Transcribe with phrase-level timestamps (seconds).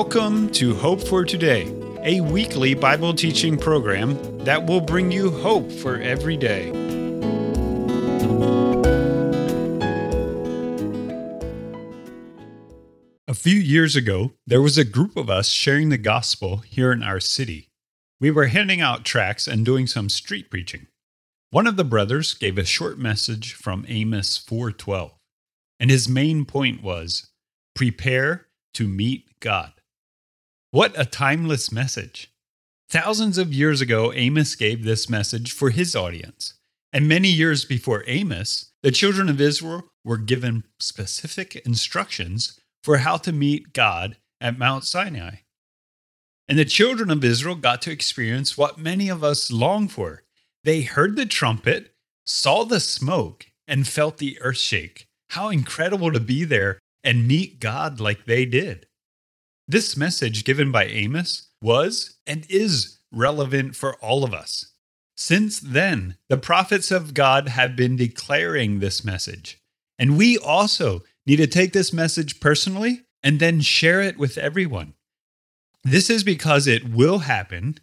[0.00, 5.72] Welcome to Hope for Today, a weekly Bible teaching program that will bring you hope
[5.72, 6.68] for every day.
[13.26, 17.02] A few years ago, there was a group of us sharing the gospel here in
[17.02, 17.70] our city.
[18.20, 20.86] We were handing out tracts and doing some street preaching.
[21.50, 25.18] One of the brothers gave a short message from Amos 4:12,
[25.80, 27.32] and his main point was
[27.74, 29.72] prepare to meet God.
[30.70, 32.30] What a timeless message.
[32.90, 36.58] Thousands of years ago, Amos gave this message for his audience.
[36.92, 43.16] And many years before Amos, the children of Israel were given specific instructions for how
[43.16, 45.36] to meet God at Mount Sinai.
[46.46, 50.22] And the children of Israel got to experience what many of us long for.
[50.64, 51.94] They heard the trumpet,
[52.26, 55.06] saw the smoke, and felt the earth shake.
[55.30, 58.87] How incredible to be there and meet God like they did.
[59.68, 64.72] This message given by Amos was and is relevant for all of us.
[65.16, 69.60] Since then, the prophets of God have been declaring this message.
[69.98, 74.94] And we also need to take this message personally and then share it with everyone.
[75.84, 77.78] This is because it will happen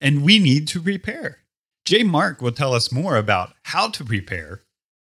[0.00, 1.38] and we need to prepare.
[1.84, 2.02] J.
[2.02, 4.62] Mark will tell us more about how to prepare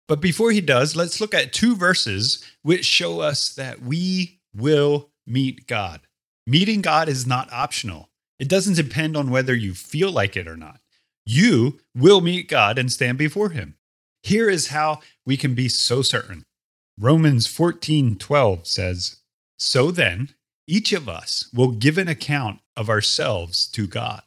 [0.07, 5.11] but before he does, let's look at two verses which show us that we will
[5.27, 6.01] meet God.
[6.47, 10.57] Meeting God is not optional, it doesn't depend on whether you feel like it or
[10.57, 10.81] not.
[11.25, 13.77] You will meet God and stand before him.
[14.23, 16.45] Here is how we can be so certain.
[16.99, 19.17] Romans 14:12 says,
[19.59, 20.35] "So then,
[20.67, 24.23] each of us will give an account of ourselves to God."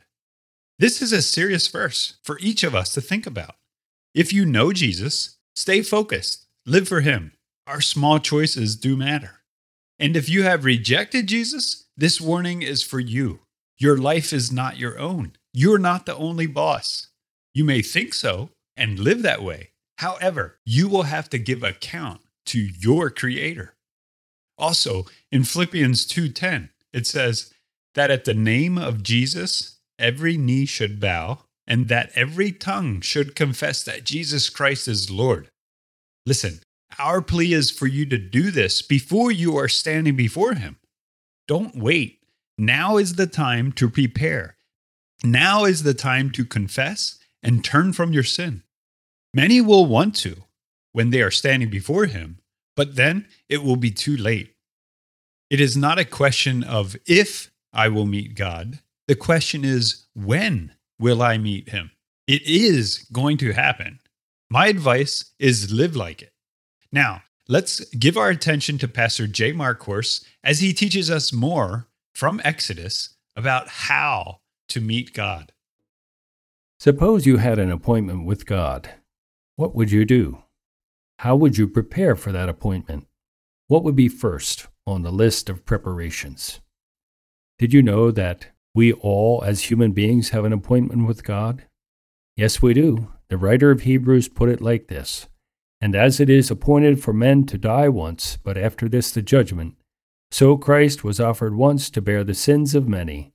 [0.79, 3.57] This is a serious verse for each of us to think about.
[4.13, 7.31] If you know Jesus, Stay focused, live for Him.
[7.65, 9.36] Our small choices do matter.
[9.99, 13.39] And if you have rejected Jesus, this warning is for you.
[13.79, 15.33] Your life is not your own.
[15.53, 17.07] You're not the only boss.
[17.53, 19.71] You may think so and live that way.
[19.97, 23.73] However, you will have to give account to your creator.
[24.57, 27.51] Also, in Philippians 2:10, it says
[27.95, 33.35] that at the name of Jesus, every knee should bow and that every tongue should
[33.35, 35.49] confess that Jesus Christ is Lord.
[36.25, 36.61] Listen,
[36.99, 40.77] our plea is for you to do this before you are standing before Him.
[41.47, 42.19] Don't wait.
[42.57, 44.57] Now is the time to prepare.
[45.23, 48.63] Now is the time to confess and turn from your sin.
[49.33, 50.43] Many will want to
[50.93, 52.39] when they are standing before Him,
[52.75, 54.55] but then it will be too late.
[55.49, 58.79] It is not a question of if I will meet God.
[59.07, 61.91] The question is when will I meet him?
[62.27, 63.99] It is going to happen.
[64.49, 66.33] My advice is live like it.
[66.91, 69.51] Now, let's give our attention to Pastor J.
[69.51, 74.39] Mark Horst as he teaches us more from Exodus about how
[74.69, 75.51] to meet God.
[76.79, 78.89] Suppose you had an appointment with God.
[79.55, 80.43] What would you do?
[81.19, 83.07] How would you prepare for that appointment?
[83.67, 86.61] What would be first on the list of preparations?
[87.57, 91.65] Did you know that we all, as human beings, have an appointment with God?
[92.35, 93.11] Yes, we do.
[93.29, 95.27] The writer of Hebrews put it like this
[95.79, 99.75] And as it is appointed for men to die once, but after this the judgment,
[100.31, 103.33] so Christ was offered once to bear the sins of many.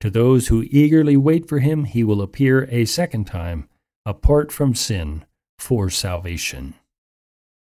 [0.00, 3.68] To those who eagerly wait for him, he will appear a second time,
[4.04, 5.24] apart from sin,
[5.58, 6.74] for salvation.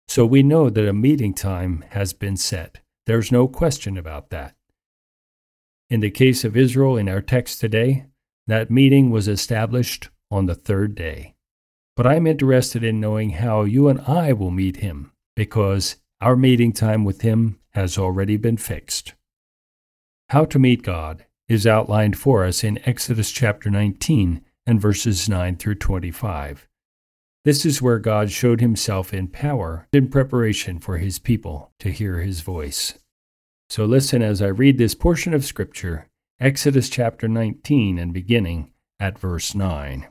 [0.08, 2.80] So we know that a meeting time has been set.
[3.06, 4.56] There's no question about that.
[5.90, 8.06] In the case of Israel in our text today,
[8.48, 11.36] that meeting was established on the third day.
[11.98, 16.72] But I'm interested in knowing how you and I will meet him, because our meeting
[16.72, 19.16] time with him has already been fixed.
[20.30, 25.56] How to meet God is outlined for us in Exodus chapter 19 and verses 9
[25.56, 26.68] through 25.
[27.44, 32.20] This is where God showed himself in power in preparation for his people to hear
[32.20, 33.00] his voice.
[33.70, 36.10] So listen as I read this portion of Scripture,
[36.40, 40.08] Exodus chapter 19, and beginning at verse 9.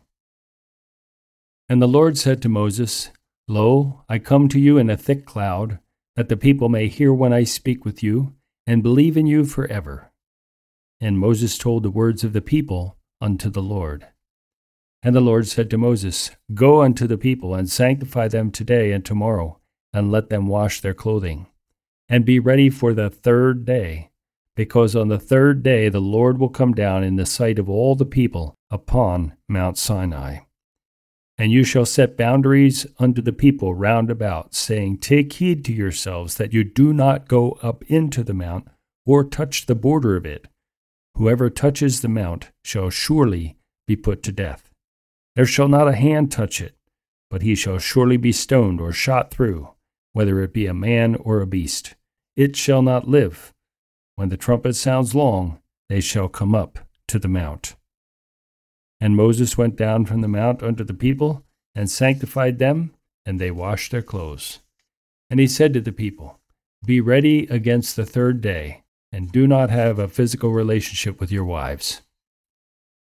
[1.69, 3.11] And the Lord said to Moses,
[3.49, 5.79] Lo, I come to you in a thick cloud,
[6.15, 8.35] that the people may hear when I speak with you,
[8.67, 10.13] and believe in you forever.
[11.01, 14.07] And Moses told the words of the people unto the Lord.
[15.03, 19.05] And the Lord said to Moses, Go unto the people, and sanctify them today and
[19.05, 19.61] tomorrow,
[19.93, 21.47] and let them wash their clothing
[22.09, 24.11] and be ready for the third day,
[24.55, 27.95] because on the third day the Lord will come down in the sight of all
[27.95, 30.39] the people upon Mount Sinai.
[31.39, 36.37] And you shall set boundaries unto the people round about, saying, Take heed to yourselves
[36.37, 38.69] that you do not go up into the mount,
[39.05, 40.49] or touch the border of it.
[41.17, 43.57] Whoever touches the mount shall surely
[43.87, 44.71] be put to death.
[45.35, 46.75] There shall not a hand touch it,
[47.31, 49.71] but he shall surely be stoned or shot through,
[50.13, 51.95] whether it be a man or a beast.
[52.37, 53.53] It shall not live.
[54.15, 56.79] When the trumpet sounds long, they shall come up
[57.09, 57.77] to the mount.
[59.07, 61.45] And Moses went down from the mount unto the people,
[61.77, 62.93] and sanctified them,
[63.25, 64.59] and they washed their clothes.
[65.31, 66.41] And he said to the people,
[66.85, 68.83] Be ready against the third day,
[69.13, 72.03] and do not have a physical relationship with your wives.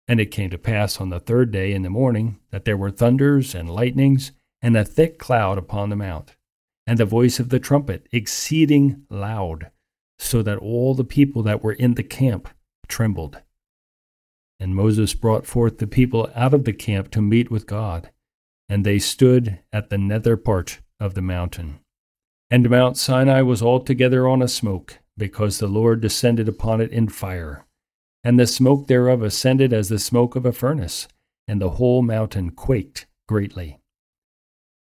[0.06, 2.90] And it came to pass on the third day in the morning that there were
[2.90, 6.36] thunders and lightnings, and a thick cloud upon the mount,
[6.86, 9.70] and the voice of the trumpet exceeding loud,
[10.18, 12.50] so that all the people that were in the camp
[12.86, 13.40] trembled.
[14.58, 18.10] And Moses brought forth the people out of the camp to meet with God,
[18.68, 21.80] and they stood at the nether part of the mountain.
[22.50, 27.08] And Mount Sinai was altogether on a smoke, because the Lord descended upon it in
[27.08, 27.66] fire.
[28.24, 31.06] And the smoke thereof ascended as the smoke of a furnace,
[31.46, 33.78] and the whole mountain quaked greatly.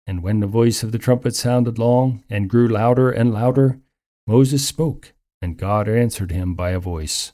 [0.05, 3.79] And when the voice of the trumpet sounded long, and grew louder and louder,
[4.27, 7.33] Moses spoke, and God answered him by a voice.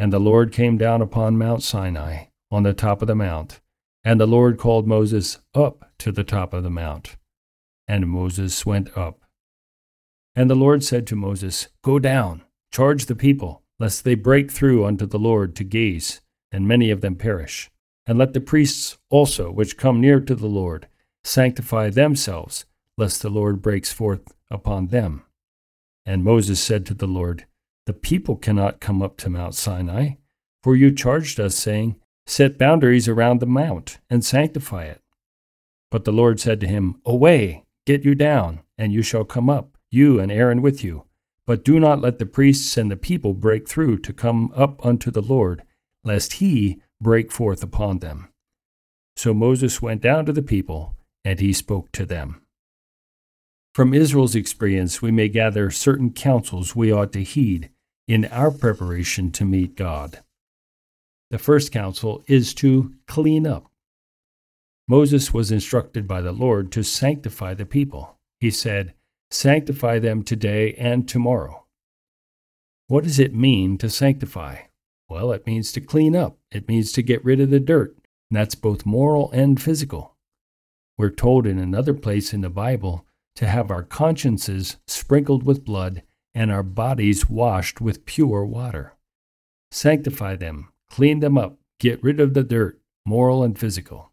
[0.00, 3.60] And the Lord came down upon Mount Sinai, on the top of the mount,
[4.02, 7.16] and the Lord called Moses up to the top of the mount.
[7.86, 9.20] And Moses went up.
[10.34, 14.86] And the Lord said to Moses, Go down, charge the people, lest they break through
[14.86, 17.70] unto the Lord to gaze, and many of them perish.
[18.06, 20.88] And let the priests also, which come near to the Lord,
[21.24, 22.64] sanctify themselves,
[22.96, 25.24] lest the Lord breaks forth upon them.
[26.06, 27.44] And Moses said to the Lord,
[27.90, 30.10] The people cannot come up to Mount Sinai,
[30.62, 35.02] for you charged us, saying, Set boundaries around the mount, and sanctify it.
[35.90, 39.76] But the Lord said to him, Away, Get you down, and you shall come up,
[39.90, 41.06] you and Aaron with you.
[41.48, 45.10] But do not let the priests and the people break through to come up unto
[45.10, 45.64] the Lord,
[46.04, 48.28] lest he break forth upon them.
[49.16, 50.94] So Moses went down to the people,
[51.24, 52.40] and he spoke to them.
[53.74, 57.70] From Israel's experience, we may gather certain counsels we ought to heed
[58.10, 60.18] in our preparation to meet God.
[61.30, 63.70] The first counsel is to clean up.
[64.88, 68.18] Moses was instructed by the Lord to sanctify the people.
[68.40, 68.94] He said,
[69.30, 71.66] Sanctify them today and tomorrow.
[72.88, 74.62] What does it mean to sanctify?
[75.08, 77.96] Well, it means to clean up, it means to get rid of the dirt.
[78.28, 80.16] And that's both moral and physical.
[80.98, 83.06] We're told in another place in the Bible
[83.36, 86.02] to have our consciences sprinkled with blood
[86.34, 88.94] and our bodies washed with pure water.
[89.70, 94.10] Sanctify them, clean them up, get rid of the dirt, moral and physical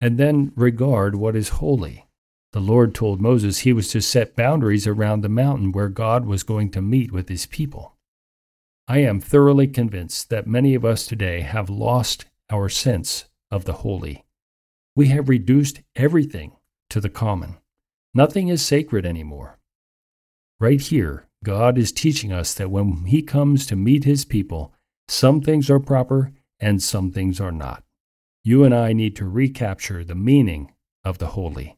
[0.00, 2.06] and then regard what is holy.
[2.52, 6.42] The Lord told Moses he was to set boundaries around the mountain where God was
[6.42, 7.96] going to meet with his people.
[8.88, 13.74] I am thoroughly convinced that many of us today have lost our sense of the
[13.74, 14.24] holy.
[14.96, 16.56] We have reduced everything
[16.88, 17.58] to the common.
[18.14, 19.59] Nothing is sacred anymore.
[20.60, 24.72] Right here, God is teaching us that when He comes to meet His people,
[25.08, 27.82] some things are proper and some things are not
[28.42, 30.72] you and I need to recapture the meaning
[31.04, 31.76] of the holy.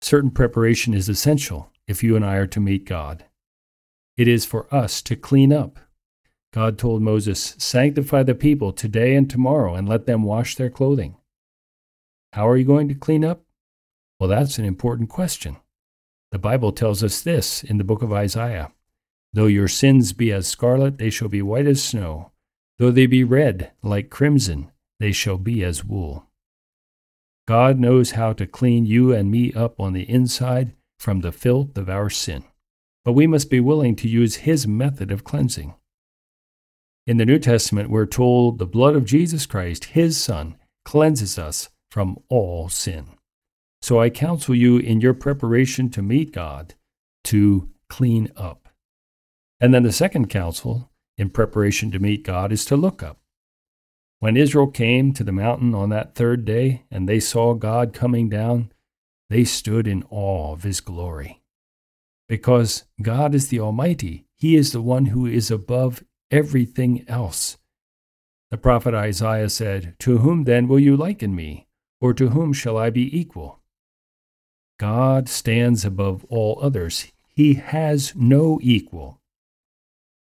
[0.00, 3.24] Certain preparation is essential if you and I are to meet God.
[4.16, 5.78] It is for us to clean up.
[6.52, 11.16] God told Moses, Sanctify the people today and tomorrow and let them wash their clothing.
[12.32, 13.42] How are you going to clean up?
[14.18, 15.56] Well, that's an important question.
[16.32, 18.70] The Bible tells us this in the book of Isaiah
[19.32, 22.32] Though your sins be as scarlet, they shall be white as snow.
[22.78, 26.26] Though they be red like crimson, they shall be as wool.
[27.46, 31.76] God knows how to clean you and me up on the inside from the filth
[31.76, 32.44] of our sin,
[33.04, 35.74] but we must be willing to use His method of cleansing.
[37.06, 41.70] In the New Testament, we're told the blood of Jesus Christ, His Son, cleanses us
[41.90, 43.06] from all sin.
[43.82, 46.74] So I counsel you in your preparation to meet God
[47.24, 48.68] to clean up.
[49.60, 53.18] And then the second counsel in preparation to meet God is to look up.
[54.20, 58.28] When Israel came to the mountain on that third day and they saw God coming
[58.28, 58.70] down,
[59.30, 61.40] they stood in awe of his glory.
[62.28, 67.58] Because God is the Almighty, he is the one who is above everything else.
[68.50, 71.68] The prophet Isaiah said, To whom then will you liken me,
[72.00, 73.59] or to whom shall I be equal?
[74.80, 77.12] God stands above all others.
[77.28, 79.20] He has no equal.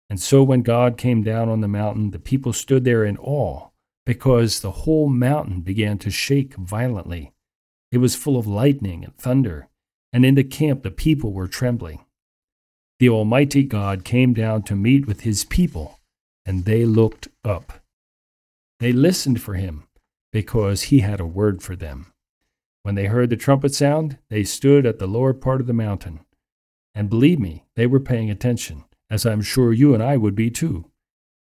[0.09, 3.69] And so when God came down on the mountain, the people stood there in awe
[4.05, 7.33] because the whole mountain began to shake violently.
[7.93, 9.69] It was full of lightning and thunder,
[10.13, 12.01] and in the camp the people were trembling.
[13.01, 16.01] the Almighty God came down to meet with his people,
[16.45, 17.81] and they looked up.
[18.79, 19.85] They listened for him
[20.33, 22.13] because he had a word for them.
[22.83, 26.21] When they heard the trumpet sound, they stood at the lower part of the mountain.
[26.95, 30.51] And believe me, they were paying attention, as I'm sure you and I would be
[30.51, 30.91] too.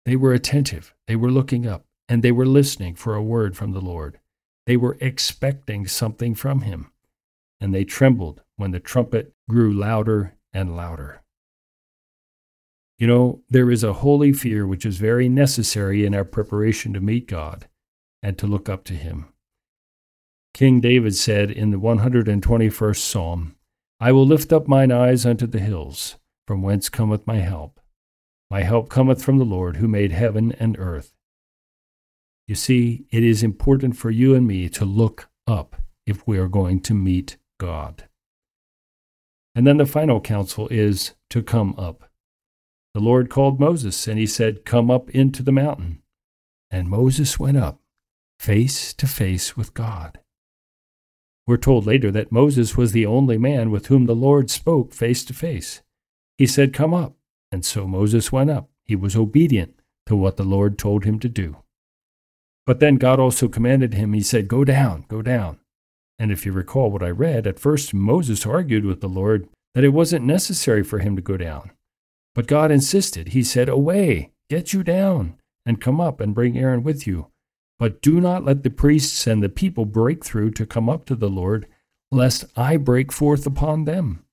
[0.06, 3.72] They were attentive, they were looking up, and they were listening for a word from
[3.72, 4.20] the Lord.
[4.66, 6.92] They were expecting something from him,
[7.60, 11.22] and they trembled when the trumpet grew louder and louder.
[12.98, 17.00] You know, there is a holy fear which is very necessary in our preparation to
[17.00, 17.68] meet God
[18.22, 19.31] and to look up to Him.
[20.54, 23.56] King David said in the 121st Psalm,
[24.00, 26.18] I will lift up mine eyes unto the hills,
[26.48, 27.80] from whence cometh my help.
[28.50, 31.14] My help cometh from the Lord, who made heaven and earth.
[32.48, 36.50] You see, it is important for you and me to look up if we are
[36.50, 38.10] going to meet God.
[39.56, 42.10] And then the final counsel is to come up.
[42.94, 46.02] The Lord called Moses, and he said, Come up into the mountain.
[46.70, 47.80] And Moses went up,
[48.40, 50.20] face to face with God.
[51.48, 55.24] We're told later that Moses was the only man with whom the Lord spoke face
[55.26, 55.82] to face.
[56.38, 57.16] He said, Come up.
[57.52, 58.70] And so Moses went up.
[58.86, 61.58] He was obedient to what the Lord told him to do.
[62.66, 65.60] But then God also commanded him, He said, Go down, go down.
[66.20, 69.84] And if you recall what I read, at first Moses argued with the Lord that
[69.84, 71.72] it wasn't necessary for him to go down.
[72.36, 73.30] But God insisted.
[73.30, 77.31] He said, Away, get you down, and come up and bring Aaron with you.
[77.82, 81.16] But do not let the priests and the people break through to come up to
[81.16, 81.66] the Lord,
[82.12, 84.24] lest I break forth upon them.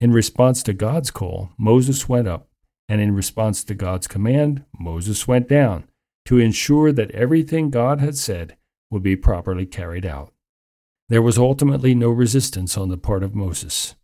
[0.00, 2.46] In response to God's call, Moses went up,
[2.88, 5.88] and in response to God's command, Moses went down
[6.26, 8.56] to ensure that everything God had said
[8.92, 10.32] would be properly carried out.
[11.08, 13.96] There was ultimately no resistance on the part of Moses.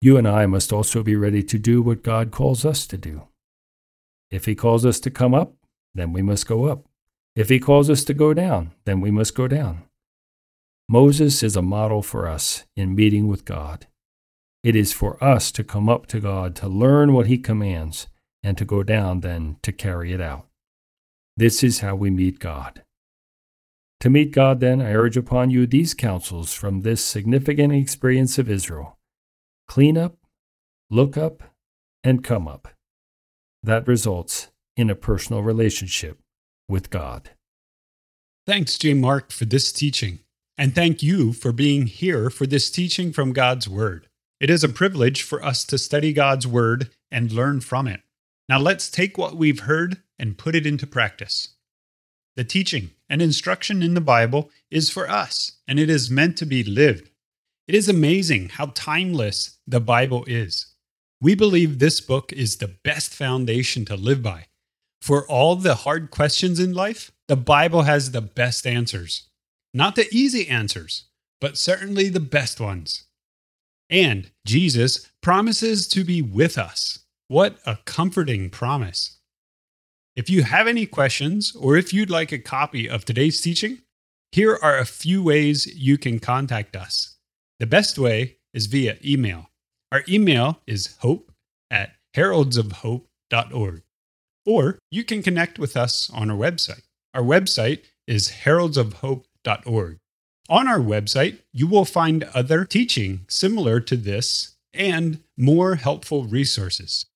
[0.00, 3.26] You and I must also be ready to do what God calls us to do.
[4.30, 5.54] If He calls us to come up,
[5.96, 6.86] then we must go up.
[7.36, 9.82] If he calls us to go down, then we must go down.
[10.88, 13.86] Moses is a model for us in meeting with God.
[14.64, 18.06] It is for us to come up to God to learn what he commands
[18.42, 20.46] and to go down then to carry it out.
[21.36, 22.82] This is how we meet God.
[24.00, 28.50] To meet God, then, I urge upon you these counsels from this significant experience of
[28.50, 28.98] Israel
[29.68, 30.16] clean up,
[30.90, 31.42] look up,
[32.02, 32.68] and come up.
[33.62, 36.20] That results in a personal relationship
[36.68, 37.30] with God.
[38.46, 38.94] Thanks, J.
[38.94, 40.20] Mark, for this teaching.
[40.58, 44.08] And thank you for being here for this teaching from God's Word.
[44.40, 48.00] It is a privilege for us to study God's Word and learn from it.
[48.48, 51.56] Now let's take what we've heard and put it into practice.
[52.36, 56.46] The teaching and instruction in the Bible is for us, and it is meant to
[56.46, 57.10] be lived.
[57.66, 60.74] It is amazing how timeless the Bible is.
[61.20, 64.46] We believe this book is the best foundation to live by
[65.00, 69.28] for all the hard questions in life, the Bible has the best answers.
[69.74, 71.04] Not the easy answers,
[71.40, 73.04] but certainly the best ones.
[73.90, 77.00] And Jesus promises to be with us.
[77.28, 79.18] What a comforting promise.
[80.16, 83.82] If you have any questions or if you'd like a copy of today's teaching,
[84.32, 87.16] here are a few ways you can contact us.
[87.58, 89.50] The best way is via email.
[89.92, 91.32] Our email is hope
[91.70, 93.82] at heraldsofhope.org.
[94.46, 96.82] Or you can connect with us on our website.
[97.12, 99.98] Our website is heraldsofhope.org.
[100.48, 107.06] On our website, you will find other teaching similar to this and more helpful resources.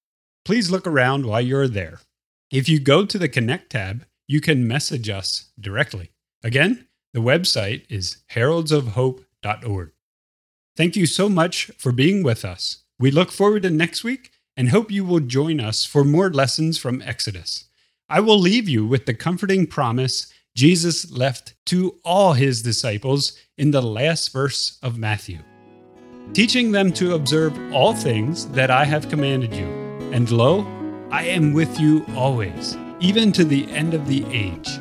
[0.44, 2.00] Please look around while you're there.
[2.50, 6.10] If you go to the Connect tab, you can message us directly.
[6.42, 9.92] Again, the website is heraldsofhope.org.
[10.76, 12.84] Thank you so much for being with us.
[12.99, 16.78] We look forward to next week and hope you will join us for more lessons
[16.78, 17.66] from Exodus.
[18.09, 23.71] I will leave you with the comforting promise Jesus left to all his disciples in
[23.71, 25.38] the last verse of Matthew
[26.33, 29.66] teaching them to observe all things that I have commanded you.
[30.12, 30.66] And lo,
[31.11, 34.78] I am with you always, even to the end of the age.